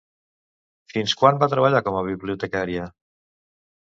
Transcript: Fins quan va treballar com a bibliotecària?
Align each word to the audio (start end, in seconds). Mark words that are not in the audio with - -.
Fins 0.93 1.13
quan 1.19 1.37
va 1.43 1.49
treballar 1.51 1.81
com 1.87 1.97
a 1.99 2.01
bibliotecària? 2.07 2.89